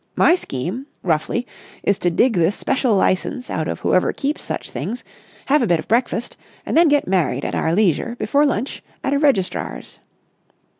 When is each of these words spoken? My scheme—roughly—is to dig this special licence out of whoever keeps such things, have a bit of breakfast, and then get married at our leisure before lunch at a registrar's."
My 0.15 0.33
scheme—roughly—is 0.33 1.99
to 1.99 2.09
dig 2.09 2.33
this 2.33 2.55
special 2.55 2.95
licence 2.95 3.51
out 3.51 3.67
of 3.67 3.81
whoever 3.81 4.11
keeps 4.11 4.41
such 4.41 4.71
things, 4.71 5.03
have 5.45 5.61
a 5.61 5.67
bit 5.67 5.77
of 5.77 5.87
breakfast, 5.87 6.35
and 6.65 6.75
then 6.75 6.87
get 6.87 7.07
married 7.07 7.45
at 7.45 7.53
our 7.53 7.75
leisure 7.75 8.15
before 8.15 8.43
lunch 8.47 8.81
at 9.03 9.13
a 9.13 9.19
registrar's." 9.19 9.99